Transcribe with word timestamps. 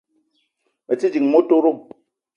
Me 0.87 0.93
te 0.99 1.07
ding 1.13 1.27
motoro 1.35 1.71